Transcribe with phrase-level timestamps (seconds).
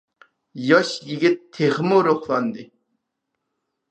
[0.67, 2.65] ياش يىگىت تېخىمۇ روھلاندى.